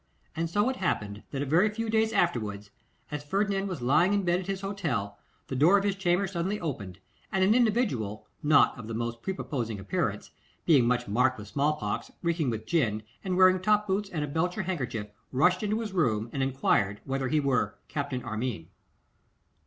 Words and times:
And 0.35 0.49
so 0.49 0.67
it 0.69 0.77
happened 0.77 1.21
that 1.29 1.43
a 1.43 1.45
very 1.45 1.69
few 1.69 1.87
days 1.87 2.11
afterwards, 2.11 2.71
as 3.11 3.23
Ferdinand 3.23 3.67
was 3.67 3.83
lying 3.83 4.13
in 4.13 4.23
bed 4.23 4.39
at 4.39 4.47
his 4.47 4.61
hotel, 4.61 5.19
the 5.45 5.55
door 5.55 5.77
of 5.77 5.83
his 5.83 5.95
chamber 5.95 6.25
suddenly 6.25 6.59
opened, 6.59 6.97
and 7.31 7.43
an 7.43 7.53
individual, 7.53 8.25
not 8.41 8.75
of 8.79 8.87
the 8.87 8.95
most 8.95 9.21
prepossessing 9.21 9.79
appearance, 9.79 10.31
being 10.65 10.87
much 10.87 11.07
marked 11.07 11.37
with 11.37 11.49
smallpox, 11.49 12.09
reeking 12.23 12.49
with 12.49 12.65
gin, 12.65 13.03
and 13.23 13.37
wearing 13.37 13.61
top 13.61 13.85
boots 13.85 14.09
and 14.09 14.23
a 14.23 14.27
belcher 14.27 14.63
handkerchief, 14.63 15.05
rushed 15.31 15.61
into 15.61 15.81
his 15.81 15.93
room 15.93 16.31
and 16.33 16.41
enquired 16.41 17.01
whether 17.05 17.27
he 17.27 17.39
were 17.39 17.75
Captain 17.87 18.23
Armine. 18.23 18.69